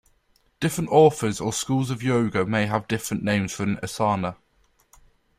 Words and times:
Different 0.59 0.89
authors 0.89 1.39
or 1.39 1.53
schools 1.53 1.91
of 1.91 2.01
yoga 2.01 2.43
may 2.43 2.65
have 2.65 2.87
different 2.87 3.21
names 3.23 3.53
for 3.53 3.61
an 3.61 3.77
asana. 3.83 4.35